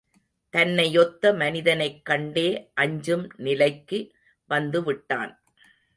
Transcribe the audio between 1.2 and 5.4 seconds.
மனிதனைக் கண்டே அஞ்சும் நிலைக்கு வந்துவிட்டான்.